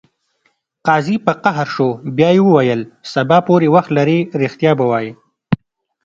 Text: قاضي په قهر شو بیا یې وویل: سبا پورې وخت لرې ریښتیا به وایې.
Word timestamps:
قاضي 0.87 1.17
په 1.25 1.33
قهر 1.43 1.67
شو 1.75 1.89
بیا 2.17 2.29
یې 2.35 2.41
وویل: 2.47 2.81
سبا 3.13 3.37
پورې 3.47 3.67
وخت 3.75 3.89
لرې 3.97 4.19
ریښتیا 4.41 4.71
به 4.79 4.85
وایې. 4.91 5.11